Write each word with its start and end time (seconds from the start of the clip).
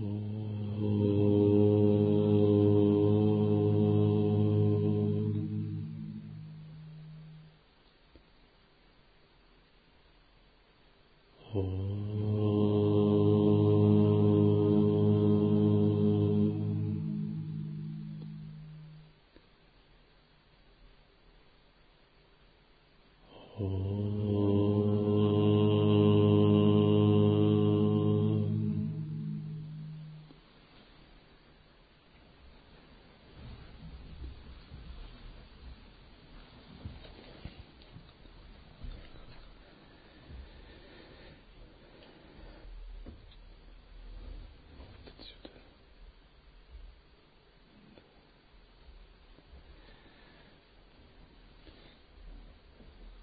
Oh. 0.00 0.47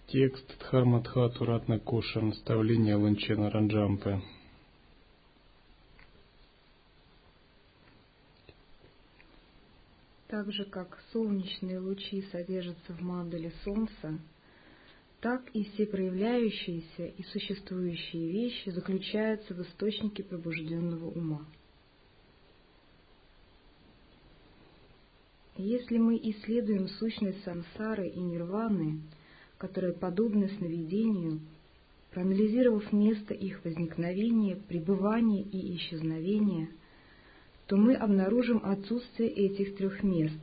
Текст 0.08 0.46
Дхармадхату 0.60 1.46
Ратна 1.46 1.80
Коша, 1.80 2.22
наставление 2.22 2.96
Ланчена 2.96 3.50
Раджампы. 3.50 4.22
Так 10.28 10.52
же, 10.52 10.66
как 10.66 11.02
солнечные 11.12 11.80
лучи 11.80 12.22
содержатся 12.32 12.94
в 12.94 13.02
мандале 13.02 13.52
Солнца, 13.64 14.20
так 15.22 15.50
и 15.54 15.64
все 15.64 15.88
проявляющиеся 15.88 17.08
и 17.08 17.24
существующие 17.24 18.32
вещи 18.32 18.70
заключаются 18.70 19.56
в 19.56 19.62
источнике 19.64 20.24
пробужденного 20.24 21.10
ума. 21.10 21.44
Если 25.58 25.98
мы 25.98 26.18
исследуем 26.18 26.90
сущность 26.90 27.44
сансары 27.44 28.08
и 28.10 28.20
нирваны– 28.20 29.02
которые 29.66 29.94
подобны 29.94 30.48
сновидению, 30.60 31.40
проанализировав 32.12 32.94
место 32.94 33.34
их 33.34 33.66
возникновения, 33.66 34.56
пребывания 34.56 35.42
и 35.42 35.76
исчезновения, 35.76 36.70
то 37.66 37.76
мы 37.76 37.96
обнаружим 37.96 38.62
отсутствие 38.64 39.30
этих 39.30 39.76
трех 39.76 40.04
мест, 40.04 40.40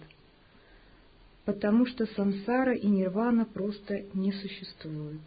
потому 1.45 1.87
что 1.87 2.05
сансара 2.06 2.75
и 2.75 2.89
нирвана 2.89 3.45
просто 3.45 4.06
не 4.12 4.33
существуют. 4.33 5.23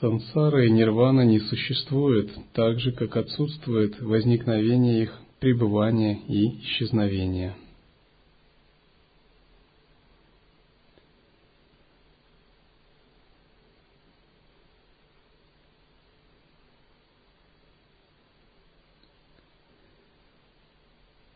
Сансара 0.00 0.64
и 0.64 0.70
нирвана 0.70 1.22
не 1.22 1.40
существуют, 1.40 2.30
так 2.52 2.78
же, 2.78 2.92
как 2.92 3.16
отсутствует 3.16 4.00
возникновение 4.00 5.02
их, 5.02 5.20
пребывание 5.40 6.20
и 6.28 6.60
исчезновение. 6.60 7.56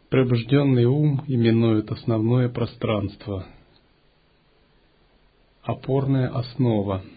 Пробужденный 0.09 0.85
ум 0.85 1.25
именует 1.27 1.91
основное 1.91 2.49
пространство, 2.49 3.45
опорная 5.65 6.29
основа– 6.29 7.03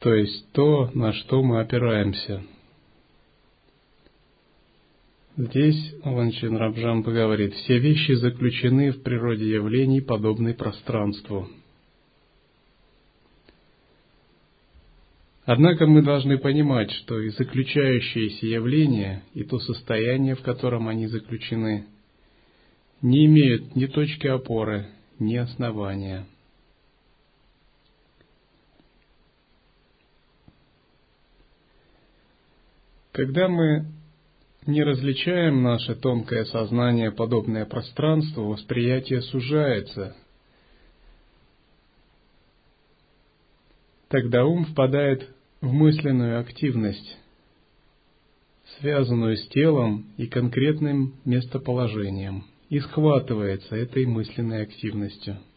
то 0.00 0.14
есть 0.14 0.50
то, 0.52 0.90
на 0.94 1.12
что 1.12 1.42
мы 1.42 1.60
опираемся. 1.60 2.42
Здесь 5.36 5.94
Ланчин 6.04 6.56
Рабжампа 6.56 7.12
говорит, 7.12 7.54
все 7.54 7.78
вещи 7.78 8.12
заключены 8.12 8.92
в 8.92 9.02
природе 9.02 9.48
явлений, 9.48 10.00
подобной 10.00 10.54
пространству. 10.54 11.48
Однако 15.44 15.86
мы 15.86 16.02
должны 16.02 16.38
понимать, 16.38 16.90
что 16.92 17.20
и 17.20 17.28
заключающиеся 17.30 18.46
явления, 18.46 19.22
и 19.34 19.44
то 19.44 19.58
состояние, 19.58 20.34
в 20.34 20.42
котором 20.42 20.88
они 20.88 21.08
заключены, 21.08 21.86
не 23.02 23.26
имеют 23.26 23.74
ни 23.76 23.86
точки 23.86 24.26
опоры, 24.26 24.86
ни 25.18 25.36
основания– 25.36 26.26
Когда 33.20 33.48
мы 33.48 33.84
не 34.64 34.82
различаем 34.82 35.62
наше 35.62 35.94
тонкое 35.94 36.46
сознание, 36.46 37.12
подобное 37.12 37.66
пространству, 37.66 38.46
восприятие 38.46 39.20
сужается. 39.20 40.16
Тогда 44.08 44.46
ум 44.46 44.64
впадает 44.64 45.28
в 45.60 45.70
мысленную 45.70 46.40
активность, 46.40 47.18
связанную 48.78 49.36
с 49.36 49.46
телом 49.48 50.06
и 50.16 50.26
конкретным 50.26 51.12
местоположением, 51.26 52.46
и 52.70 52.80
схватывается 52.80 53.76
этой 53.76 54.06
мысленной 54.06 54.62
активностью– 54.62 55.36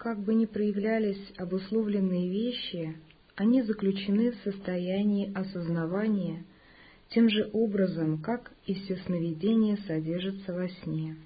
Как 0.00 0.18
бы 0.18 0.32
ни 0.32 0.46
проявлялись 0.46 1.20
обусловленные 1.36 2.30
вещи, 2.30 2.96
они 3.36 3.60
заключены 3.60 4.32
в 4.32 4.36
состоянии 4.36 5.30
осознавания 5.34 6.46
тем 7.10 7.28
же 7.28 7.50
образом, 7.52 8.22
как 8.22 8.50
и 8.64 8.72
все 8.72 8.96
сновидения 9.04 9.76
содержатся 9.86 10.54
во 10.54 10.70
сне. 10.70 11.16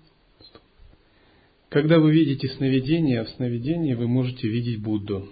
Когда 1.69 2.01
вы 2.01 2.13
видите 2.13 2.49
сновидение, 2.49 3.23
в 3.23 3.29
сновидении 3.31 3.95
вы 3.95 4.09
можете 4.09 4.49
видеть 4.49 4.83
Будду, 4.83 5.29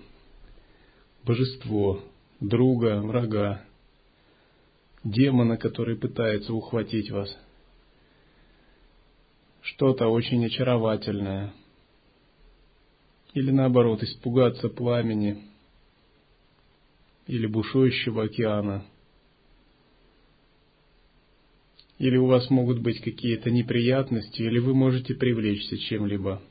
божество, 1.24 2.04
друга, 2.38 3.00
врага, 3.00 3.64
демона, 5.03 5.56
который 5.56 5.97
пытается 5.97 6.54
ухватить 6.54 7.10
вас, 7.10 7.36
что-то 9.62 10.06
очень 10.06 10.47
очаровательное– 10.47 11.53
или 13.34 13.50
наоборот, 13.50 14.02
испугаться 14.02 14.68
пламени 14.68 15.38
или 17.26 17.46
бушующего 17.46 18.24
океана. 18.24 18.84
Или 21.98 22.16
у 22.16 22.26
вас 22.26 22.50
могут 22.50 22.80
быть 22.80 23.00
какие-то 23.00 23.50
неприятности, 23.50 24.42
или 24.42 24.58
вы 24.58 24.74
можете 24.74 25.14
привлечься 25.14 25.78
чем-либо. 25.78 26.42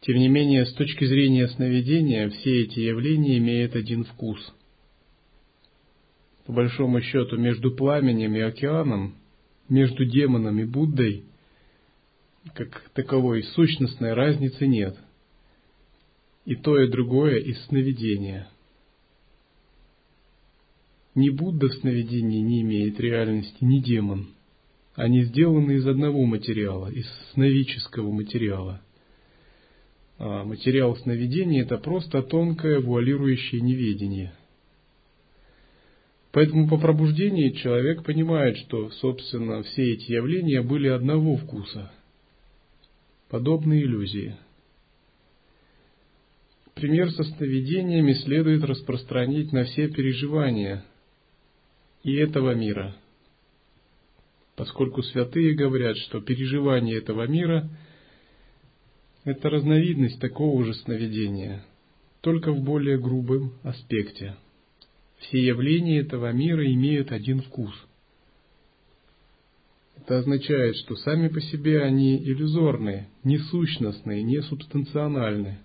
Тем 0.00 0.16
не 0.16 0.28
менее, 0.28 0.66
с 0.66 0.74
точки 0.74 1.04
зрения 1.04 1.48
сновидения, 1.48 2.28
все 2.28 2.64
эти 2.64 2.80
явления 2.80 3.38
имеют 3.38 3.74
один 3.74 4.04
вкус. 4.04 4.54
По 6.46 6.52
большому 6.52 7.00
счету, 7.00 7.38
между 7.38 7.70
пламенем 7.70 8.34
и 8.34 8.40
океаном, 8.40 9.14
между 9.68 10.04
демоном 10.04 10.58
и 10.58 10.64
Буддой, 10.64 11.24
как 12.54 12.90
таковой 12.92 13.44
сущностной 13.44 14.12
разницы 14.12 14.66
нет– 14.66 14.98
и 16.44 16.54
то, 16.54 16.78
и 16.78 16.88
другое 16.88 17.38
из 17.38 17.60
сновидения. 17.66 18.48
Ни 21.14 21.30
Будда 21.30 21.68
в 21.68 21.74
сновидении 21.74 22.40
не 22.40 22.62
имеет 22.62 22.98
реальности, 22.98 23.58
ни 23.60 23.78
демон. 23.80 24.28
Они 24.94 25.22
сделаны 25.24 25.72
из 25.72 25.86
одного 25.86 26.24
материала, 26.24 26.88
из 26.90 27.06
сновидческого 27.32 28.10
материала. 28.10 28.80
А 30.18 30.44
материал 30.44 30.96
сновидения– 30.96 31.62
это 31.64 31.78
просто 31.78 32.22
тонкое 32.22 32.80
вуалирующее 32.80 33.60
неведение. 33.60 34.32
Поэтому 36.30 36.68
по 36.68 36.78
пробуждении 36.78 37.50
человек 37.50 38.02
понимает, 38.02 38.56
что, 38.58 38.90
собственно, 38.90 39.62
все 39.62 39.92
эти 39.92 40.12
явления 40.12 40.62
были 40.62 40.88
одного 40.88 41.36
вкуса, 41.36 41.92
подобные 43.28 43.84
иллюзии. 43.84 44.36
Пример 46.74 47.10
со 47.12 47.24
сновидениями 47.24 48.12
следует 48.14 48.64
распространить 48.64 49.52
на 49.52 49.64
все 49.64 49.88
переживания 49.88 50.84
и 52.02 52.14
этого 52.14 52.54
мира– 52.54 52.96
поскольку 54.56 55.02
святые 55.02 55.54
говорят, 55.54 55.96
что 55.98 56.20
переживание 56.20 56.98
этого 56.98 57.26
мира– 57.26 57.68
это 59.24 59.50
разновидность 59.50 60.20
такого 60.20 60.64
же 60.64 60.74
сновидения, 60.74 61.64
только 62.20 62.52
в 62.52 62.62
более 62.62 62.98
грубом 62.98 63.54
аспекте. 63.62 64.36
Все 65.18 65.42
явления 65.42 66.00
этого 66.00 66.30
мира 66.32 66.64
имеют 66.72 67.10
один 67.10 67.40
вкус. 67.40 67.74
Это 69.96 70.18
означает, 70.18 70.76
что 70.76 70.96
сами 70.96 71.28
по 71.28 71.40
себе 71.40 71.82
они 71.82 72.18
иллюзорные, 72.18 73.08
несущностные, 73.22 74.22
несубстанциональные. 74.22 75.60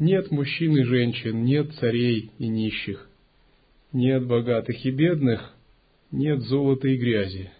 Нет 0.00 0.32
мужчин 0.32 0.76
и 0.76 0.82
женщин, 0.82 1.44
нет 1.44 1.72
царей 1.74 2.32
и 2.38 2.48
нищих, 2.48 3.08
нет 3.92 4.26
богатых 4.26 4.84
и 4.84 4.90
бедных– 4.90 5.54
нет 6.10 6.40
золота 6.42 6.88
и 6.88 6.96
грязи. 6.96 7.50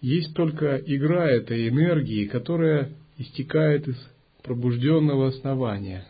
Есть 0.00 0.34
только 0.34 0.76
игра 0.76 1.28
этой 1.28 1.68
энергии, 1.68 2.26
которая 2.26 2.92
истекает 3.18 3.88
из 3.88 3.96
пробужденного 4.42 5.28
основания. 5.28 6.06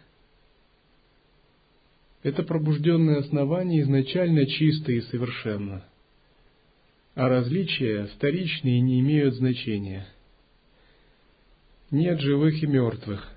Это 2.23 2.43
пробужденное 2.43 3.19
основание 3.19 3.83
изначально 3.83 4.47
чисто 4.47 4.93
и 4.93 5.01
совершенно, 5.03 5.85
а 7.15 7.29
различия 7.29 8.07
вторичные 8.17 8.81
не 8.81 9.01
имеют 9.01 9.35
значения. 9.35 10.07
Нет 11.91 12.21
живых 12.21 12.61
и 12.63 12.67
мертвых. 12.67 13.36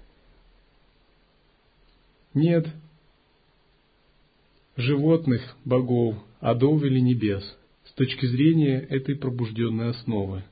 Нет 2.39 2.67
животных, 4.77 5.57
богов, 5.65 6.15
адов 6.39 6.81
или 6.83 7.01
небес, 7.01 7.43
с 7.83 7.91
точки 7.91 8.25
зрения 8.27 8.79
этой 8.79 9.17
пробужденной 9.17 9.89
основы. 9.89 10.45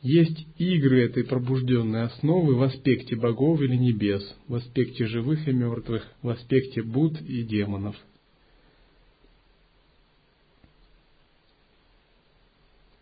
Есть 0.00 0.46
игры 0.56 1.04
этой 1.04 1.24
пробужденной 1.24 2.04
основы 2.04 2.54
в 2.54 2.62
аспекте 2.62 3.16
богов 3.16 3.60
или 3.60 3.76
небес, 3.76 4.22
в 4.48 4.54
аспекте 4.54 5.04
живых 5.04 5.46
и 5.46 5.52
мертвых, 5.52 6.10
в 6.22 6.30
аспекте 6.30 6.82
Буд 6.82 7.20
и 7.20 7.42
демонов. 7.42 7.96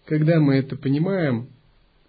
Когда 0.07 0.41
мы 0.41 0.57
это 0.57 0.75
понимаем, 0.75 1.51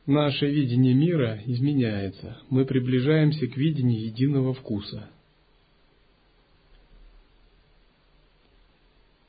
наше 0.06 0.48
видение 0.48 0.94
мира 0.94 1.42
изменяется. 1.46 2.38
Мы 2.50 2.66
приближаемся 2.66 3.48
к 3.48 3.58
видению 3.58 4.06
единого 4.06 4.54
вкуса– 4.54 5.10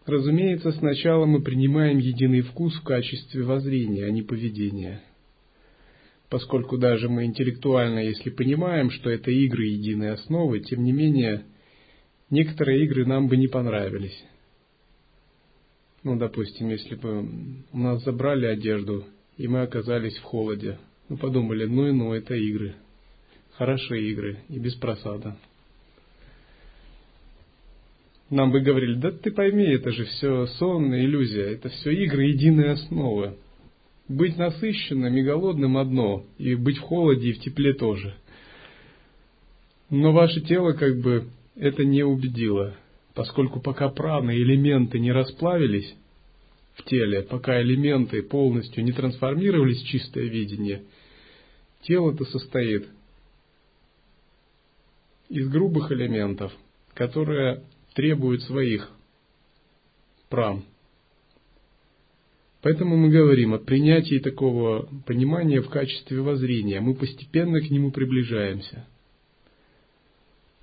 Разумеется, 0.06 0.70
сначала 0.72 1.24
мы 1.24 1.40
принимаем 1.40 1.98
единый 1.98 2.42
вкус 2.42 2.74
в 2.74 2.82
качестве 2.82 3.42
воззрения, 3.42 4.04
а 4.04 4.10
не 4.10 4.22
поведения. 4.22 5.02
Поскольку 6.28 6.76
даже 6.76 7.08
мы 7.08 7.24
интеллектуально, 7.24 8.00
если 8.00 8.28
понимаем, 8.28 8.90
что 8.90 9.08
это 9.08 9.30
игры 9.30 9.64
единой 9.64 10.12
основы, 10.12 10.60
тем 10.60 10.84
не 10.84 10.92
менее, 10.92 11.44
некоторые 12.28 12.84
игры 12.84 13.06
нам 13.06 13.28
бы 13.28 13.36
не 13.38 13.48
понравились. 13.48 14.24
Ну, 16.02 16.18
допустим, 16.18 16.68
если 16.68 16.96
бы 16.96 17.26
у 17.72 17.78
нас 17.78 18.04
забрали 18.04 18.44
одежду, 18.44 19.06
и 19.36 19.48
мы 19.48 19.62
оказались 19.62 20.16
в 20.18 20.22
холоде, 20.22 20.78
мы 21.08 21.16
подумали, 21.16 21.64
ну 21.64 21.86
и 21.88 21.92
ну, 21.92 22.12
это 22.12 22.34
игры. 22.34 22.74
Хорошие 23.56 24.10
игры 24.10 24.38
и 24.48 24.58
без 24.58 24.74
просада 24.74 25.36
нам 28.34 28.50
бы 28.50 28.60
говорили, 28.60 28.94
да 28.94 29.10
ты 29.10 29.30
пойми, 29.30 29.64
это 29.64 29.90
же 29.90 30.04
все 30.04 30.46
сон, 30.46 30.94
иллюзия, 30.94 31.52
это 31.52 31.68
все 31.68 31.92
игры 31.92 32.24
единой 32.24 32.72
основы. 32.72 33.36
Быть 34.08 34.36
насыщенным 34.36 35.16
и 35.16 35.22
голодным 35.22 35.78
одно, 35.78 36.24
и 36.36 36.54
быть 36.54 36.76
в 36.76 36.82
холоде 36.82 37.30
и 37.30 37.32
в 37.32 37.40
тепле 37.40 37.72
тоже. 37.72 38.14
Но 39.88 40.12
ваше 40.12 40.40
тело 40.42 40.72
как 40.72 41.00
бы 41.00 41.28
это 41.56 41.84
не 41.84 42.02
убедило, 42.02 42.74
поскольку 43.14 43.60
пока 43.60 43.88
праны, 43.88 44.32
элементы 44.32 44.98
не 44.98 45.12
расплавились 45.12 45.94
в 46.74 46.84
теле, 46.84 47.22
пока 47.22 47.60
элементы 47.62 48.22
полностью 48.22 48.84
не 48.84 48.92
трансформировались 48.92 49.82
в 49.82 49.86
чистое 49.86 50.24
видение, 50.24 50.84
тело-то 51.82 52.24
состоит 52.24 52.86
из 55.28 55.48
грубых 55.48 55.90
элементов, 55.92 56.52
которые 56.94 57.62
требует 57.94 58.42
своих 58.42 58.90
прам. 60.28 60.64
Поэтому 62.62 62.96
мы 62.96 63.10
говорим 63.10 63.52
о 63.52 63.58
принятии 63.58 64.18
такого 64.18 64.88
понимания 65.06 65.60
в 65.60 65.68
качестве 65.68 66.22
воззрения. 66.22 66.80
Мы 66.80 66.94
постепенно 66.94 67.60
к 67.60 67.70
нему 67.70 67.90
приближаемся. 67.90 68.86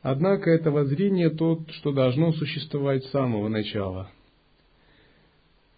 Однако 0.02 0.50
это 0.50 0.72
воззрение 0.72 1.30
то, 1.30 1.64
что 1.70 1.92
должно 1.92 2.34
существовать 2.34 3.06
с 3.06 3.12
самого 3.12 3.50
начала. 3.50 4.10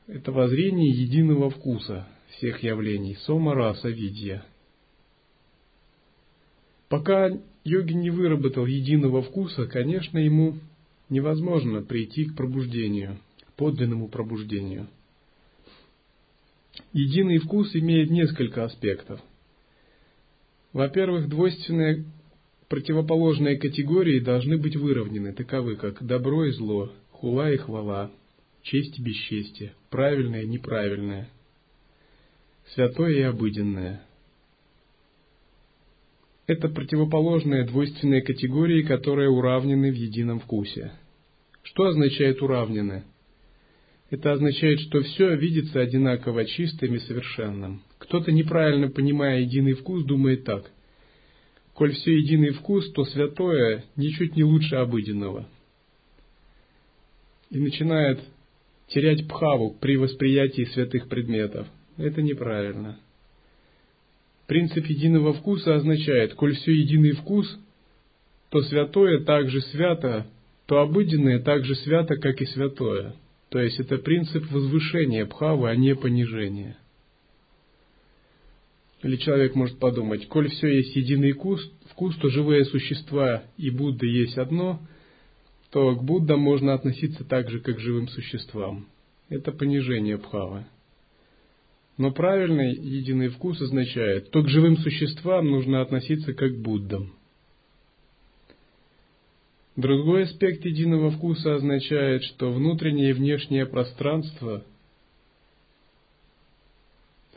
Это 0.07 0.31
воззрение 0.31 0.89
единого 0.89 1.49
вкуса 1.49 2.07
всех 2.31 2.61
явлений, 2.61 3.15
сома 3.21 3.53
раса 3.53 3.89
видья. 3.89 4.45
Пока 6.89 7.29
йоги 7.63 7.93
не 7.93 8.09
выработал 8.09 8.65
единого 8.65 9.21
вкуса, 9.21 9.65
конечно, 9.65 10.17
ему 10.17 10.59
невозможно 11.09 11.81
прийти 11.81 12.25
к 12.25 12.35
пробуждению, 12.35 13.17
подлинному 13.55 14.09
пробуждению. 14.09 14.87
Единый 16.91 17.37
вкус 17.37 17.73
имеет 17.75 18.09
несколько 18.09 18.65
аспектов. 18.65 19.21
Во-первых, 20.73 21.29
двойственные 21.29 22.05
противоположные 22.67 23.57
категории 23.57 24.19
должны 24.19 24.57
быть 24.57 24.75
выровнены, 24.75 25.33
таковы 25.33 25.75
как 25.75 26.03
добро 26.03 26.45
и 26.45 26.51
зло, 26.51 26.91
хула 27.11 27.51
и 27.51 27.57
хвала, 27.57 28.11
честь 28.63 28.97
и 28.97 29.01
бесчестие, 29.01 29.73
правильное 29.89 30.41
и 30.43 30.47
неправильное, 30.47 31.29
святое 32.73 33.11
и 33.11 33.21
обыденное. 33.21 34.03
Это 36.47 36.67
противоположные 36.67 37.65
двойственные 37.65 38.21
категории, 38.21 38.81
которые 38.83 39.29
уравнены 39.29 39.91
в 39.91 39.95
едином 39.95 40.39
вкусе– 40.39 40.91
что 41.63 41.85
означает 41.85 42.41
уравнены? 42.41 43.03
Это 44.09 44.33
означает, 44.33 44.79
что 44.81 45.01
все 45.01 45.35
видится 45.35 45.79
одинаково 45.79 46.45
чистым 46.45 46.93
и 46.93 46.99
совершенным. 46.99 47.81
Кто-то, 47.97 48.31
неправильно 48.31 48.89
понимая 48.89 49.41
единый 49.41 49.73
вкус, 49.73 50.03
думает 50.03 50.43
так. 50.43 50.69
Коль 51.73 51.93
все 51.93 52.15
единый 52.15 52.51
вкус, 52.51 52.91
то 52.91 53.05
святое 53.05 53.85
ничуть 53.95 54.35
не 54.35 54.43
лучше 54.43 54.75
обыденного. 54.75 55.47
И 57.49 57.57
начинает 57.57 58.19
терять 58.93 59.27
пхаву 59.27 59.75
при 59.79 59.97
восприятии 59.97 60.65
святых 60.73 61.07
предметов. 61.07 61.67
Это 61.97 62.21
неправильно. 62.21 62.99
Принцип 64.47 64.85
единого 64.85 65.33
вкуса 65.33 65.75
означает, 65.75 66.33
коль 66.35 66.55
все 66.55 66.73
единый 66.73 67.11
вкус, 67.11 67.57
то 68.49 68.61
святое 68.61 69.23
также 69.23 69.61
свято 69.61 70.27
то 70.65 70.79
обыденное 70.79 71.39
так 71.39 71.65
же 71.65 71.75
свято, 71.75 72.15
как 72.15 72.41
и 72.41 72.45
святое. 72.45 73.15
То 73.49 73.59
есть 73.59 73.79
это 73.79 73.97
принцип 73.97 74.49
возвышения 74.49 75.25
бхавы, 75.25 75.69
а 75.69 75.75
не 75.75 75.95
понижения. 75.95 76.77
Или 79.03 79.17
человек 79.17 79.53
может 79.53 79.79
подумать, 79.79 80.27
коль 80.29 80.49
все 80.49 80.77
есть 80.77 80.95
единый 80.95 81.33
вкус, 81.33 81.61
вкус, 81.91 82.15
то 82.15 82.29
живые 82.29 82.63
существа 82.65 83.43
и 83.57 83.69
Будда 83.69 84.05
есть 84.05 84.37
одно, 84.37 84.79
то 85.73 85.95
к 85.95 86.03
Буддам 86.03 86.39
можно 86.39 86.75
относиться 86.75 87.25
так 87.25 87.49
же, 87.49 87.59
как 87.59 87.77
к 87.77 87.79
живым 87.79 88.07
существам. 88.07 88.87
Это 89.29 89.51
понижение 89.51 90.17
бхавы. 90.17 90.65
Но 91.97 92.11
правильный 92.11 92.75
единый 92.75 93.29
вкус 93.29 93.59
означает, 93.59 94.29
то 94.29 94.43
к 94.43 94.49
живым 94.49 94.77
существам 94.77 95.49
нужно 95.49 95.81
относиться 95.81 96.33
как 96.33 96.53
к 96.53 96.61
Буддам– 96.61 97.13
Другой 99.75 100.25
аспект 100.25 100.63
единого 100.65 101.09
вкуса 101.09 101.55
означает, 101.55 102.23
что 102.23 102.51
внутреннее 102.51 103.09
и 103.09 103.13
внешнее 103.13 103.65
пространство 103.65 104.63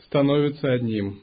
становится 0.05 0.71
одним. 0.71 1.19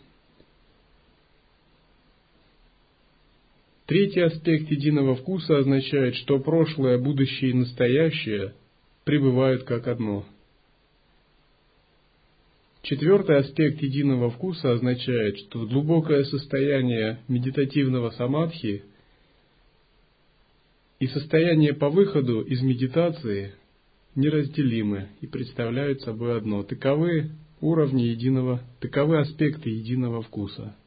Третий 3.86 4.20
аспект 4.20 4.70
единого 4.70 5.14
вкуса 5.14 5.58
означает, 5.58 6.14
что 6.14 6.38
прошлое, 6.38 6.96
будущее 6.96 7.50
и 7.50 7.54
настоящее 7.54 8.54
пребывают 9.04 9.64
как 9.64 9.88
одно. 9.88 10.24
Четвертый 12.80 13.36
аспект 13.38 13.82
единого 13.82 14.30
вкуса 14.30 14.72
означает, 14.72 15.36
что 15.38 15.66
глубокое 15.66 16.24
состояние 16.24 17.20
медитативного 17.28 18.10
самадхи 18.10 18.84
и 20.98 21.06
состояние 21.08 21.74
по 21.74 21.90
выходу 21.90 22.40
из 22.40 22.62
медитации 22.62 23.52
неразделимы 24.14 25.08
и 25.20 25.26
представляют 25.26 26.00
собой 26.00 26.38
одно. 26.38 26.62
Таковы 26.62 27.32
уровни 27.60 28.02
единого, 28.02 28.62
таковы 28.80 29.18
аспекты 29.18 29.68
единого 29.68 30.22
вкуса– 30.22 30.74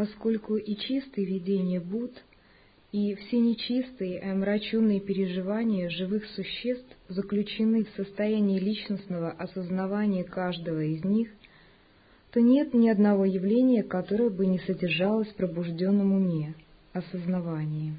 поскольку 0.00 0.56
и 0.56 0.76
чистые 0.76 1.26
видения 1.26 1.78
Буд, 1.78 2.12
и 2.90 3.14
все 3.16 3.38
нечистые 3.38 4.18
и 4.18 4.24
омраченные 4.24 4.98
переживания 4.98 5.90
живых 5.90 6.24
существ 6.28 6.88
заключены 7.10 7.84
в 7.84 7.90
состоянии 7.90 8.58
личностного 8.58 9.30
осознавания 9.30 10.24
каждого 10.24 10.82
из 10.82 11.04
них, 11.04 11.28
то 12.30 12.40
нет 12.40 12.72
ни 12.72 12.88
одного 12.88 13.26
явления, 13.26 13.82
которое 13.82 14.30
бы 14.30 14.46
не 14.46 14.58
содержалось 14.60 15.28
в 15.28 15.34
пробужденном 15.34 16.14
уме, 16.14 16.54
осознавании. 16.94 17.92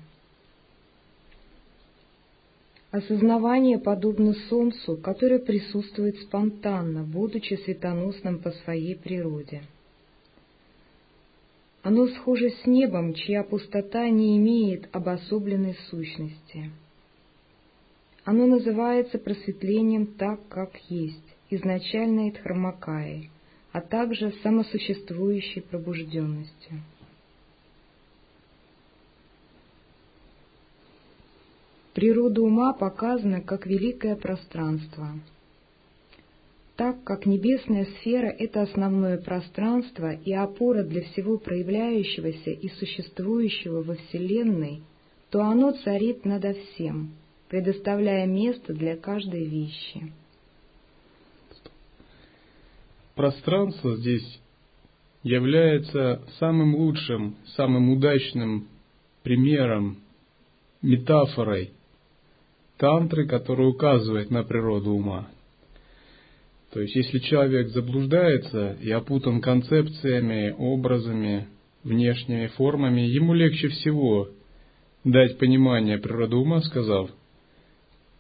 Осознавание 2.89 3.77
подобно 3.77 4.33
солнцу, 4.49 4.97
которое 4.97 5.37
присутствует 5.37 6.17
спонтанно, 6.21 7.03
будучи 7.03 7.59
светоносным 7.63 8.39
по 8.39 8.49
своей 8.49 8.95
природе– 8.95 9.61
оно 11.83 12.07
схоже 12.07 12.51
с 12.51 12.65
небом, 12.67 13.13
чья 13.13 13.43
пустота 13.43 14.07
не 14.09 14.37
имеет 14.37 14.87
обособленной 14.95 15.75
сущности. 15.89 16.71
Оно 18.23 18.45
называется 18.45 19.17
просветлением 19.17 20.05
так, 20.05 20.47
как 20.47 20.77
есть, 20.89 21.35
изначальной 21.49 22.31
Дхармакаей, 22.31 23.31
а 23.71 23.81
также 23.81 24.31
самосуществующей 24.43 25.61
пробужденностью. 25.63 26.81
Природа 31.93 32.41
ума 32.43 32.73
показана 32.73 33.41
как 33.41 33.65
великое 33.65 34.15
пространство— 34.15 35.09
так 36.81 37.03
как 37.03 37.27
небесная 37.27 37.85
сфера— 37.99 38.25
это 38.39 38.63
основное 38.63 39.19
пространство 39.19 40.13
и 40.13 40.33
опора 40.33 40.81
для 40.81 41.03
всего 41.03 41.37
проявляющегося 41.37 42.49
и 42.49 42.69
существующего 42.69 43.83
во 43.83 43.93
Вселенной, 43.93 44.81
то 45.29 45.41
оно 45.43 45.73
царит 45.73 46.25
надо 46.25 46.55
всем, 46.55 47.11
предоставляя 47.49 48.25
место 48.25 48.73
для 48.73 48.97
каждой 48.97 49.45
вещи. 49.45 50.11
Пространство 53.13 53.95
здесь 53.97 54.41
является 55.21 56.23
самым 56.39 56.73
лучшим, 56.73 57.35
самым 57.57 57.91
удачным 57.91 58.67
примером, 59.21 59.97
метафорой 60.81 61.73
тантры, 62.77 63.27
которая 63.27 63.67
указывает 63.67 64.31
на 64.31 64.43
природу 64.43 64.93
ума. 64.93 65.27
То 66.71 66.79
есть, 66.79 66.95
если 66.95 67.19
человек 67.19 67.69
заблуждается 67.69 68.77
и 68.81 68.89
опутан 68.91 69.41
концепциями, 69.41 70.55
образами, 70.57 71.47
внешними 71.83 72.47
формами, 72.47 73.01
ему 73.01 73.33
легче 73.33 73.67
всего 73.67 74.29
дать 75.03 75.37
понимание 75.37 75.97
природы 75.97 76.37
ума, 76.37 76.61
сказав, 76.61 77.09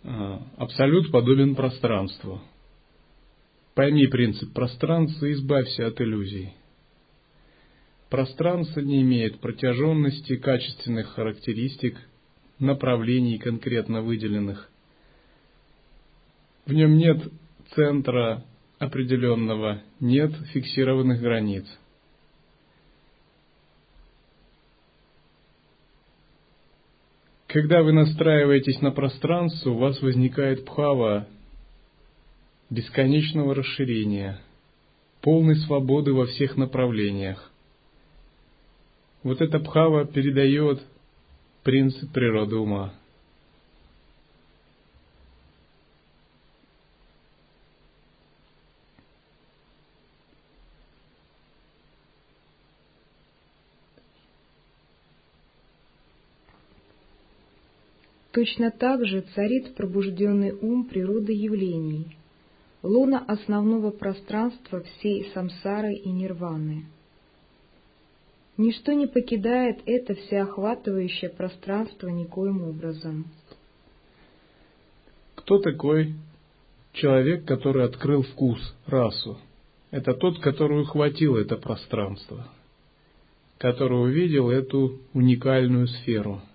«А, 0.03 0.45
абсолют 0.57 1.11
подобен 1.11 1.55
пространству. 1.55 2.41
Пойми 3.73 4.07
принцип 4.07 4.51
пространства 4.51 5.27
и 5.27 5.31
избавься 5.31 5.87
от 5.87 6.01
иллюзий. 6.01 6.53
Пространство 8.09 8.81
не 8.81 9.01
имеет 9.01 9.39
протяженности, 9.39 10.35
качественных 10.35 11.13
характеристик, 11.13 11.95
направлений 12.59 13.37
конкретно 13.37 14.01
выделенных. 14.01 14.69
В 16.65 16.73
нем 16.73 16.97
нет 16.97 17.21
центра 17.75 18.43
определенного, 18.79 19.81
нет 19.99 20.31
фиксированных 20.53 21.21
границ. 21.21 21.65
Когда 27.47 27.83
вы 27.83 27.91
настраиваетесь 27.91 28.79
на 28.81 28.91
пространство, 28.91 29.71
у 29.71 29.77
вас 29.77 30.01
возникает 30.01 30.63
пхава 30.65 31.27
бесконечного 32.69 33.53
расширения, 33.53 34.39
полной 35.19 35.57
свободы 35.57 36.13
во 36.13 36.25
всех 36.27 36.55
направлениях. 36.55 37.51
Вот 39.23 39.41
эта 39.41 39.59
пхава 39.59 40.05
передает 40.05 40.81
принцип 41.63 42.11
природы 42.13 42.55
ума. 42.55 42.93
Точно 58.31 58.71
так 58.71 59.05
же 59.05 59.21
царит 59.35 59.75
пробужденный 59.75 60.53
ум 60.53 60.85
природы 60.85 61.33
явлений, 61.33 62.15
луна 62.81 63.19
основного 63.27 63.91
пространства 63.91 64.81
всей 64.81 65.29
самсары 65.33 65.93
и 65.95 66.09
нирваны. 66.09 66.85
Ничто 68.55 68.93
не 68.93 69.07
покидает 69.07 69.79
это 69.85 70.15
всеохватывающее 70.15 71.29
пространство 71.29 72.07
никоим 72.07 72.63
образом. 72.63 73.25
Кто 75.35 75.59
такой 75.59 76.13
человек, 76.93 77.43
который 77.45 77.83
открыл 77.83 78.23
вкус, 78.23 78.59
расу? 78.85 79.39
Это 79.89 80.13
тот, 80.13 80.39
который 80.39 80.83
ухватил 80.83 81.35
это 81.35 81.57
пространство, 81.57 82.47
который 83.57 84.01
увидел 84.01 84.49
эту 84.49 84.99
уникальную 85.13 85.87
сферу– 85.87 86.41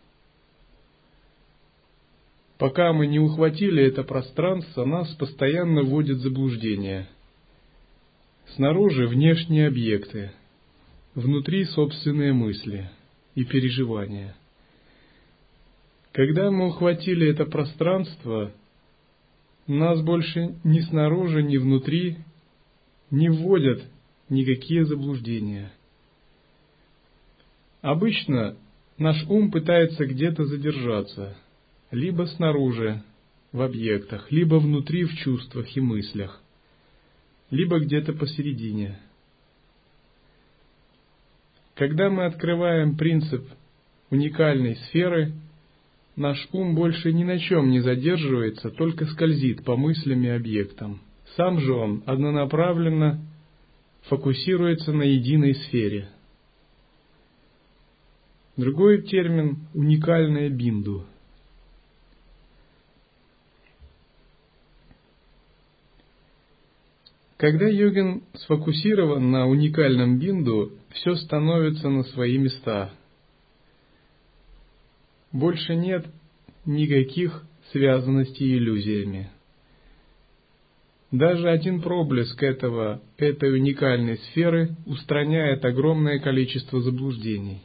Пока 2.59 2.93
мы 2.95 3.07
не 3.07 3.19
ухватили 3.19 3.85
это 3.85 4.03
пространство, 4.03 4.85
нас 4.87 5.13
постоянно 5.15 5.83
вводит 5.83 6.19
заблуждение. 6.19 7.07
Снаружи 8.55 9.07
внешние 9.07 9.69
объекты, 9.69 10.31
внутри 11.15 11.65
собственные 11.65 12.33
мысли 12.33 12.89
и 13.35 13.45
переживания. 13.45 14.35
Когда 16.13 16.51
мы 16.51 16.69
ухватили 16.69 17.29
это 17.29 17.45
пространство, 17.45 18.53
нас 19.67 20.01
больше 20.01 20.57
ни 20.65 20.81
снаружи, 20.81 21.43
ни 21.43 21.59
внутри 21.59 22.17
не 23.11 23.29
вводят 23.29 23.83
никакие 24.31 24.87
заблуждения. 24.87 25.73
Обычно 27.83 28.57
наш 28.97 29.23
ум 29.29 29.51
пытается 29.51 30.07
где-то 30.07 30.47
задержаться– 30.47 31.37
либо 31.91 32.25
снаружи, 32.25 33.03
в 33.53 33.63
объектах, 33.63 34.31
либо 34.31 34.57
внутри 34.57 35.05
в 35.05 35.15
чувствах 35.17 35.77
и 35.77 35.81
мыслях, 35.81 36.43
либо 37.51 37.79
где-то 37.79 38.13
посередине. 38.13 38.99
Когда 41.75 42.11
мы 42.11 42.27
открываем 42.27 42.97
принцип 42.97 43.47
уникальной 44.11 44.77
сферы, 44.77 45.33
наш 46.17 46.49
ум 46.53 46.75
больше 46.75 47.13
ни 47.13 47.25
на 47.25 47.39
чем 47.39 47.71
не 47.71 47.81
задерживается, 47.81 48.71
только 48.71 49.07
скользит 49.07 49.65
по 49.65 49.77
мыслям 49.77 50.23
и 50.23 50.29
объектам. 50.29 51.01
Сам 51.37 51.61
же 51.61 51.73
он 51.73 52.03
однонаправленно 52.07 53.21
фокусируется 54.03 54.93
на 54.93 55.03
единой 55.03 55.55
сфере. 55.55 56.09
Другой 58.57 59.03
термин– 59.03 59.67
уникальная 59.75 60.49
бинду– 60.49 61.07
Когда 67.37 67.69
йогин 67.69 68.23
сфокусирован 68.35 69.31
на 69.31 69.47
уникальном 69.47 70.19
бинду, 70.19 70.73
все 70.91 71.15
становится 71.17 71.91
на 71.91 72.03
свои 72.05 72.39
места. 72.39 72.93
больше 75.33 75.75
нет 75.75 76.07
никаких 76.65 77.45
связанностей 77.73 78.57
иллюзиями. 78.57 79.31
Даже 81.11 81.51
один 81.51 81.83
проблеск 81.83 82.43
этого, 82.43 83.03
этой 83.19 83.55
уникальной 83.55 84.17
сферы 84.17 84.75
устраняет 84.87 85.65
огромное 85.65 86.19
количество 86.19 86.81
заблуждений. 86.81 87.63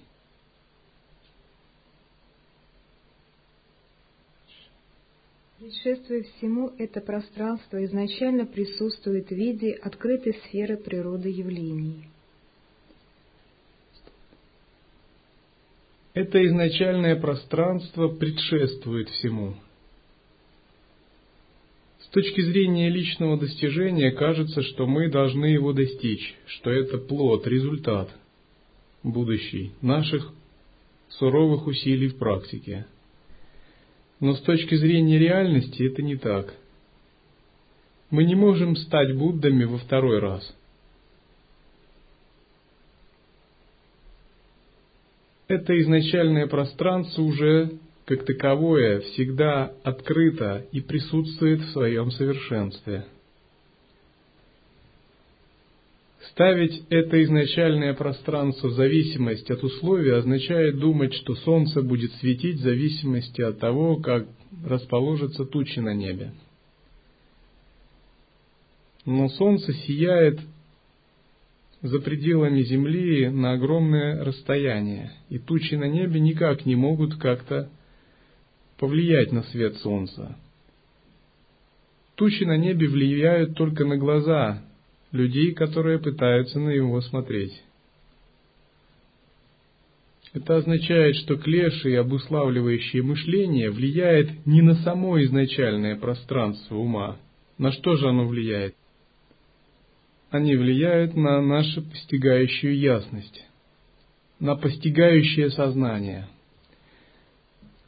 Предшествуя 5.71 6.23
всему, 6.23 6.73
это 6.77 6.99
пространство 6.99 7.81
изначально 7.85 8.45
присутствует 8.45 9.29
в 9.29 9.31
виде 9.31 9.71
открытой 9.71 10.33
сферы 10.45 10.75
природы 10.75 11.29
явлений. 11.29 12.09
Это 16.13 16.45
изначальное 16.45 17.15
пространство 17.15 18.09
предшествует 18.09 19.07
всему. 19.11 19.55
С 21.99 22.07
точки 22.07 22.41
зрения 22.41 22.89
личного 22.89 23.39
достижения 23.39 24.11
кажется, 24.11 24.61
что 24.63 24.85
мы 24.87 25.09
должны 25.09 25.45
его 25.45 25.71
достичь, 25.71 26.35
что 26.47 26.69
это 26.69 26.97
плод, 26.97 27.47
результат 27.47 28.09
будущий 29.03 29.71
наших 29.81 30.33
суровых 31.07 31.65
усилий 31.65 32.09
в 32.09 32.17
практике. 32.17 32.87
Но 34.21 34.35
с 34.35 34.41
точки 34.41 34.75
зрения 34.75 35.19
реальности 35.19 35.83
это 35.83 36.01
не 36.01 36.15
так. 36.15 36.53
Мы 38.09 38.23
не 38.23 38.35
можем 38.35 38.77
стать 38.77 39.13
Буддами 39.15 39.65
во 39.65 39.77
второй 39.77 40.19
раз– 40.19 40.55
это 45.51 45.77
изначальное 45.81 46.47
пространство 46.47 47.21
уже 47.21 47.71
как 48.05 48.25
таковое 48.25 49.01
всегда 49.01 49.73
открыто 49.83 50.65
и 50.71 50.79
присутствует 50.81 51.59
в 51.59 51.71
своем 51.71 52.09
совершенстве. 52.11 53.05
Ставить 56.31 56.83
это 56.89 57.21
изначальное 57.23 57.93
пространство 57.93 58.69
в 58.69 58.73
зависимость 58.73 59.51
от 59.51 59.63
условий 59.63 60.11
означает 60.11 60.77
думать, 60.79 61.13
что 61.13 61.35
Солнце 61.35 61.81
будет 61.81 62.13
светить 62.13 62.57
в 62.57 62.63
зависимости 62.63 63.41
от 63.41 63.59
того, 63.59 63.97
как 63.97 64.27
расположатся 64.65 65.43
тучи 65.43 65.79
на 65.79 65.93
небе. 65.93 66.31
Но 69.05 69.27
Солнце 69.27 69.73
сияет 69.73 70.39
за 71.81 71.99
пределами 71.99 72.61
Земли 72.61 73.27
на 73.27 73.53
огромное 73.53 74.23
расстояние, 74.23 75.11
и 75.29 75.37
тучи 75.37 75.75
на 75.75 75.89
небе 75.89 76.21
никак 76.21 76.65
не 76.65 76.75
могут 76.75 77.15
как-то 77.15 77.69
повлиять 78.77 79.33
на 79.33 79.43
свет 79.43 79.75
Солнца. 79.77 80.37
Тучи 82.15 82.45
на 82.45 82.55
небе 82.55 82.87
влияют 82.87 83.55
только 83.55 83.83
на 83.83 83.97
глаза 83.97 84.63
людей, 85.11 85.53
которые 85.53 85.99
пытаются 85.99 86.59
на 86.59 86.69
него 86.69 87.01
смотреть. 87.01 87.61
Это 90.33 90.57
означает, 90.57 91.17
что 91.17 91.35
клеши 91.35 91.91
и 91.91 91.95
обуславливающее 91.95 93.03
мышление 93.03 93.69
влияет 93.69 94.45
не 94.45 94.61
на 94.61 94.75
само 94.75 95.21
изначальное 95.23 95.97
пространство 95.97 96.75
ума. 96.75 97.17
На 97.57 97.71
что 97.73 97.97
же 97.97 98.07
оно 98.07 98.25
влияет? 98.25 98.75
они 100.31 100.55
влияют 100.55 101.15
на 101.15 101.41
нашу 101.41 101.83
постигающую 101.83 102.77
ясность, 102.77 103.45
на 104.39 104.55
постигающее 104.55 105.51
сознание. 105.51 106.27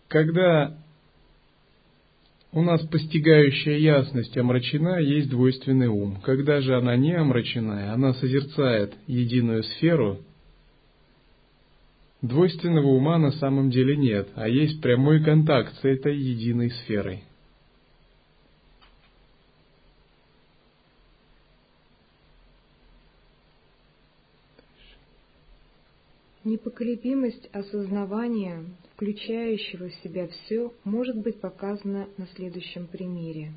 Когда 0.09 0.77
у 2.53 2.61
нас 2.61 2.81
постигающая 2.85 3.77
ясность 3.77 4.37
омрачена, 4.37 4.99
есть 4.99 5.29
двойственный 5.29 5.87
ум. 5.87 6.21
Когда 6.23 6.61
же 6.61 6.77
она 6.77 6.95
не 6.95 7.13
омрачена, 7.13 7.93
она 7.93 8.13
созерцает 8.13 8.93
единую 9.07 9.63
сферу, 9.63 10.19
двойственного 12.21 12.87
ума 12.87 13.17
на 13.17 13.31
самом 13.31 13.71
деле 13.71 13.97
нет, 13.97 14.29
а 14.35 14.47
есть 14.47 14.81
прямой 14.81 15.23
контакт 15.23 15.73
с 15.81 15.83
этой 15.83 16.15
единой 16.15 16.69
сферой. 16.83 17.23
Непоколебимость 26.43 27.49
осознавания, 27.53 28.65
включающего 28.93 29.87
в 29.87 29.95
себя 30.03 30.27
все, 30.27 30.73
может 30.83 31.17
быть 31.17 31.39
показана 31.39 32.09
на 32.17 32.27
следующем 32.35 32.87
примере. 32.87 33.53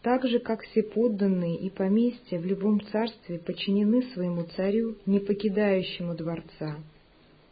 Так 0.00 0.26
же, 0.26 0.38
как 0.38 0.62
все 0.62 0.82
подданные 0.82 1.56
и 1.58 1.68
поместья 1.68 2.38
в 2.38 2.46
любом 2.46 2.80
царстве 2.80 3.38
подчинены 3.38 4.04
своему 4.14 4.44
царю, 4.56 4.96
не 5.04 5.20
покидающему 5.20 6.14
дворца, 6.14 6.78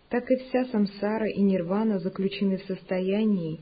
так 0.09 0.31
и 0.31 0.37
вся 0.37 0.65
самсара 0.67 1.29
и 1.29 1.43
нирвана 1.43 1.99
заключены 1.99 2.57
в 2.57 2.65
состоянии, 2.65 3.61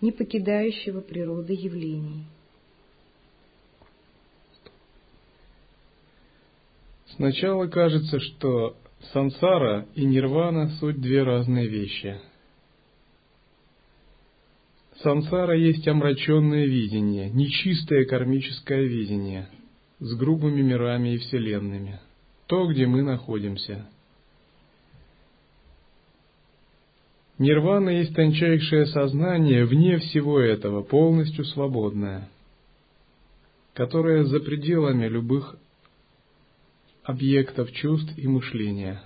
не 0.00 0.10
покидающего 0.10 1.00
природы 1.00 1.52
явлений. 1.52 2.24
Сначала 7.14 7.66
кажется, 7.68 8.18
что 8.18 8.74
Сансара 9.10 9.86
и 9.94 10.04
нирвана– 10.04 10.68
суть 10.80 11.00
две 11.00 11.22
разные 11.22 11.66
вещи. 11.66 12.20
Сансара 15.02 15.56
есть 15.56 15.86
омраченное 15.88 16.66
видение, 16.66 17.28
нечистое 17.28 18.04
кармическое 18.04 18.82
видение, 18.82 19.48
с 19.98 20.14
грубыми 20.14 20.62
мирами 20.62 21.14
и 21.14 21.18
вселенными, 21.18 22.00
то, 22.46 22.66
где 22.68 22.86
мы 22.86 23.02
находимся. 23.02 23.86
Нирвана 27.38 27.88
есть 27.88 28.14
тончайшее 28.14 28.86
сознание 28.86 29.64
вне 29.64 29.98
всего 29.98 30.38
этого, 30.38 30.82
полностью 30.82 31.44
свободное, 31.46 32.28
которое 33.74 34.24
за 34.24 34.38
пределами 34.38 35.08
любых 35.08 35.56
объектов 37.04 37.72
чувств 37.72 38.12
и 38.16 38.26
мышления. 38.28 39.02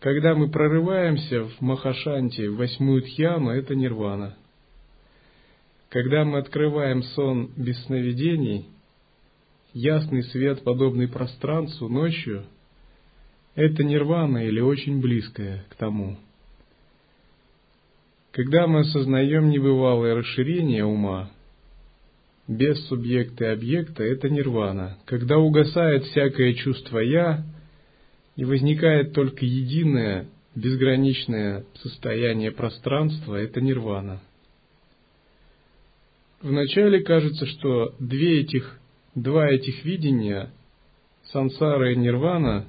Когда 0.00 0.34
мы 0.34 0.50
прорываемся 0.50 1.44
в 1.44 1.60
Махашанти, 1.60 2.46
в 2.46 2.56
восьмую 2.56 3.02
тхьяну, 3.02 3.50
это 3.50 3.74
нирвана. 3.74 4.36
Когда 5.88 6.24
мы 6.24 6.38
открываем 6.38 7.02
сон 7.02 7.50
без 7.56 7.82
сновидений, 7.84 8.68
ясный 9.72 10.22
свет, 10.24 10.62
подобный 10.62 11.08
пространству 11.08 11.88
ночью, 11.88 12.44
это 13.54 13.82
нирвана 13.84 14.44
или 14.46 14.60
очень 14.60 15.00
близкое 15.00 15.64
к 15.70 15.76
тому. 15.76 16.18
Когда 18.32 18.66
мы 18.66 18.80
осознаем 18.80 19.48
небывалое 19.48 20.16
расширение 20.16 20.84
ума, 20.84 21.30
без 22.46 22.86
субъекта 22.88 23.44
и 23.44 23.48
объекта– 23.48 24.02
это 24.04 24.28
нирвана. 24.28 24.98
Когда 25.06 25.38
угасает 25.38 26.04
всякое 26.04 26.54
чувство 26.54 26.98
«я», 26.98 27.44
и 28.36 28.44
возникает 28.44 29.12
только 29.12 29.44
единое, 29.44 30.26
безграничное 30.54 31.64
состояние 31.82 32.50
пространства– 32.50 33.36
это 33.36 33.60
нирвана. 33.60 34.20
Вначале 36.42 37.00
кажется, 37.00 37.46
что 37.46 37.94
две 37.98 38.40
этих, 38.40 38.78
два 39.14 39.48
этих 39.48 39.84
видения, 39.84 40.50
сансара 41.32 41.92
и 41.92 41.96
нирвана, 41.96 42.66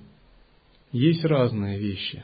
есть 0.92 1.26
разные 1.26 1.78
вещи. 1.78 2.24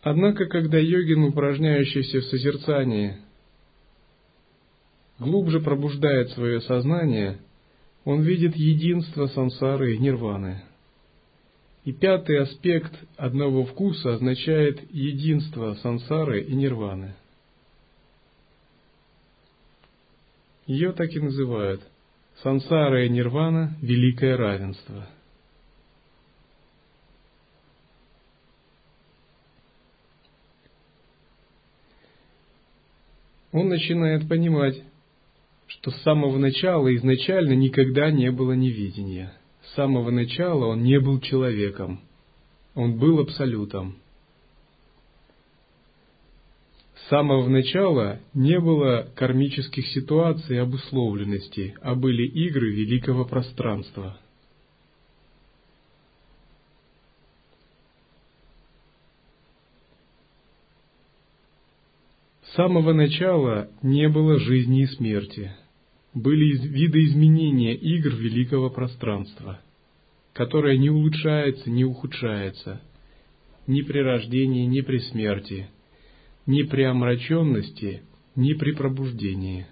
Однако, 0.00 0.46
когда 0.46 0.78
йогин, 0.78 1.24
упражняющийся 1.24 2.20
в 2.20 2.24
созерцании, 2.24 3.18
глубже 5.18 5.60
пробуждает 5.60 6.30
свое 6.30 6.60
сознание, 6.60 7.38
он 8.04 8.22
видит 8.22 8.56
единство 8.56 9.26
сансары 9.28 9.94
и 9.94 9.98
нирваны. 9.98 10.62
И 11.84 11.92
пятый 11.92 12.38
аспект 12.40 12.94
одного 13.16 13.64
вкуса 13.64 14.14
означает 14.14 14.90
единство 14.92 15.74
сансары 15.74 16.42
и 16.42 16.54
нирваны. 16.54 17.14
Ее 20.66 20.92
так 20.92 21.10
и 21.12 21.20
называют 21.20 21.82
сансара 22.42 23.04
и 23.04 23.08
нирвана– 23.08 23.76
великое 23.82 24.36
равенство. 24.36 25.06
Он 33.52 33.68
начинает 33.68 34.28
понимать, 34.28 34.82
что 35.74 35.90
с 35.90 36.02
самого 36.02 36.38
начала 36.38 36.94
изначально 36.96 37.54
никогда 37.54 38.10
не 38.10 38.30
было 38.30 38.52
невидения. 38.52 39.32
С 39.62 39.74
самого 39.74 40.10
начала 40.10 40.66
он 40.66 40.82
не 40.82 41.00
был 41.00 41.20
человеком. 41.20 42.00
Он 42.74 42.98
был 42.98 43.18
абсолютом. 43.18 43.96
С 46.94 47.08
самого 47.08 47.48
начала 47.48 48.20
не 48.34 48.58
было 48.60 49.08
кармических 49.14 49.86
ситуаций 49.88 50.56
и 50.56 50.60
обусловленностей, 50.60 51.74
а 51.82 51.94
были 51.94 52.26
игры 52.26 52.72
великого 52.72 53.24
пространства. 53.24 54.18
С 62.42 62.56
самого 62.56 62.92
начала 62.92 63.68
не 63.82 64.08
было 64.08 64.38
жизни 64.38 64.82
и 64.82 64.86
смерти. 64.86 65.52
Были 66.14 66.56
виды 66.56 67.04
изменения 67.06 67.74
игр 67.74 68.14
великого 68.14 68.70
пространства, 68.70 69.60
которое 70.32 70.78
не 70.78 70.90
улучшается, 70.90 71.70
не 71.70 71.84
ухудшается, 71.84 72.80
ни 73.66 73.82
при 73.82 73.98
рождении, 73.98 74.66
ни 74.66 74.80
при 74.80 74.98
смерти– 74.98 75.68
ни 76.46 76.62
при 76.62 76.82
омраченности, 76.82 78.02
ни 78.36 78.54
при 78.54 78.72
пробуждении. 78.72 79.66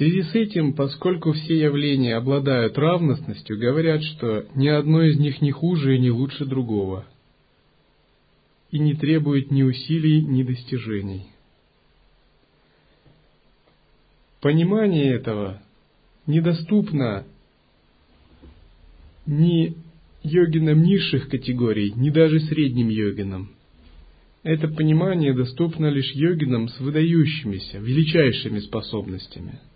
Связи 0.00 0.22
с 0.22 0.34
этим, 0.34 0.72
поскольку 0.72 1.32
все 1.32 1.60
явления 1.60 2.16
обладают 2.16 2.78
равностностью, 2.78 3.58
говорят, 3.58 4.02
что 4.02 4.46
ни 4.54 4.66
одно 4.66 5.02
из 5.02 5.18
них 5.18 5.42
не 5.42 5.50
хуже 5.50 5.94
и 5.94 5.98
не 5.98 6.10
лучше 6.10 6.46
другого, 6.46 7.04
и 8.70 8.78
не 8.78 8.94
требует 8.94 9.50
ни 9.50 9.62
усилий, 9.62 10.22
ни 10.22 10.42
достижений. 10.42 11.26
Понимание 14.40 15.12
этого 15.12 15.60
недоступно 16.26 17.26
ни 19.26 19.76
йогинам 20.22 20.82
низших 20.82 21.28
категорий, 21.28 21.92
ни 21.94 22.08
даже 22.08 22.40
средним 22.40 22.88
йогинам. 22.88 23.50
Это 24.44 24.66
понимание 24.68 25.34
доступно 25.34 25.90
лишь 25.90 26.12
йогинам 26.12 26.70
с 26.70 26.80
выдающимися, 26.80 27.80
величайшими 27.80 28.60
способностями– 28.60 29.60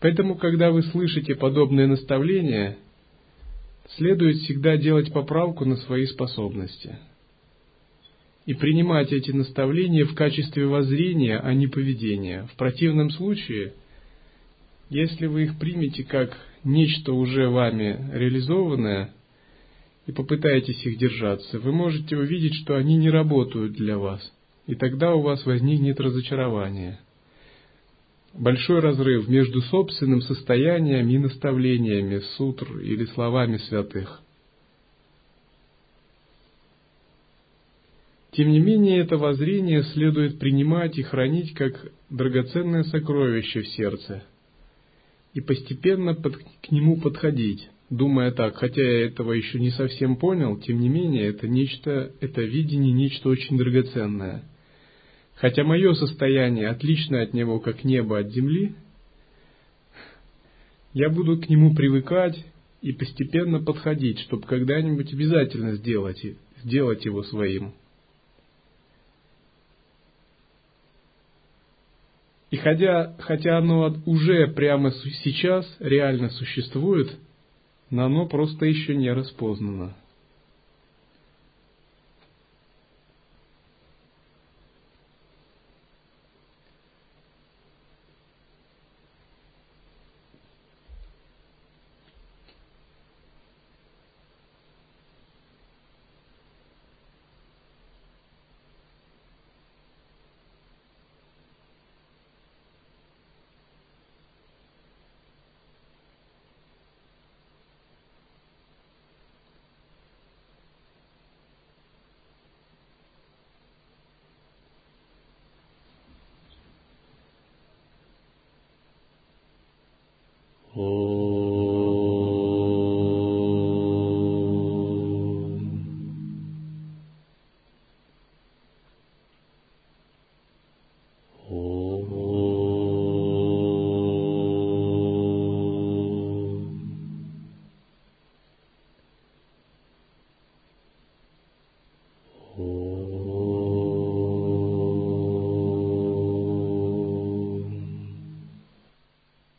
Поэтому, 0.00 0.36
когда 0.36 0.70
вы 0.70 0.82
слышите 0.84 1.34
подобные 1.34 1.86
наставления, 1.86 2.78
следует 3.96 4.36
всегда 4.36 4.76
делать 4.76 5.12
поправку 5.12 5.64
на 5.64 5.76
свои 5.76 6.06
способности 6.06 6.98
и 8.46 8.54
принимать 8.54 9.12
эти 9.12 9.30
наставления 9.30 10.04
в 10.04 10.14
качестве 10.14 10.66
воззрения, 10.66 11.38
а 11.38 11.52
не 11.52 11.66
поведения. 11.66 12.48
В 12.52 12.56
противном 12.56 13.10
случае, 13.10 13.74
если 14.88 15.26
вы 15.26 15.44
их 15.44 15.58
примете 15.58 16.04
как 16.04 16.38
нечто 16.64 17.12
уже 17.12 17.48
вами 17.48 18.08
реализованное 18.12 19.12
и 20.06 20.12
попытаетесь 20.12 20.82
их 20.86 20.96
держаться, 20.96 21.58
вы 21.58 21.72
можете 21.72 22.16
увидеть, 22.16 22.54
что 22.54 22.76
они 22.76 22.96
не 22.96 23.10
работают 23.10 23.72
для 23.72 23.98
вас, 23.98 24.32
и 24.66 24.74
тогда 24.76 25.14
у 25.14 25.22
вас 25.22 25.44
возникнет 25.44 25.98
разочарование– 25.98 27.00
большой 28.34 28.80
разрыв 28.80 29.28
между 29.28 29.60
собственным 29.62 30.22
состоянием 30.22 31.08
и 31.08 31.18
наставлениями 31.18 32.20
сутр 32.36 32.78
или 32.78 33.04
словами 33.06 33.56
святых. 33.56 34.22
Тем 38.32 38.50
не 38.50 38.60
менее, 38.60 39.00
это 39.00 39.16
воззрение 39.16 39.82
следует 39.82 40.38
принимать 40.38 40.96
и 40.98 41.02
хранить 41.02 41.54
как 41.54 41.90
драгоценное 42.08 42.84
сокровище 42.84 43.62
в 43.62 43.68
сердце 43.68 44.22
и 45.34 45.40
постепенно 45.40 46.14
под, 46.14 46.36
к 46.36 46.70
нему 46.70 47.00
подходить, 47.00 47.68
думая 47.90 48.30
так, 48.30 48.56
хотя 48.56 48.80
я 48.80 49.06
этого 49.06 49.32
еще 49.32 49.58
не 49.58 49.70
совсем 49.70 50.16
понял, 50.16 50.56
тем 50.58 50.78
не 50.80 50.88
менее, 50.88 51.28
это 51.28 51.48
нечто, 51.48 52.12
это 52.20 52.42
видение 52.42 52.92
нечто 52.92 53.28
очень 53.28 53.58
драгоценное– 53.58 54.44
Хотя 55.40 55.62
мое 55.62 55.94
состояние 55.94 56.68
отлично 56.68 57.22
от 57.22 57.32
него, 57.32 57.60
как 57.60 57.84
небо 57.84 58.18
от 58.18 58.30
земли, 58.30 58.74
я 60.94 61.08
буду 61.10 61.40
к 61.40 61.48
нему 61.48 61.74
привыкать 61.74 62.44
и 62.82 62.92
постепенно 62.92 63.62
подходить, 63.62 64.18
чтобы 64.20 64.46
когда-нибудь 64.46 65.12
обязательно 65.12 65.74
сделать, 65.74 66.20
сделать 66.64 67.04
его 67.04 67.22
своим. 67.22 67.72
И 72.50 72.56
хотя, 72.56 73.14
хотя 73.20 73.58
оно 73.58 73.96
уже 74.06 74.48
прямо 74.48 74.90
сейчас 75.22 75.76
реально 75.78 76.30
существует, 76.30 77.16
но 77.90 78.06
оно 78.06 78.26
просто 78.26 78.64
еще 78.64 78.96
не 78.96 79.12
распознано. 79.12 79.94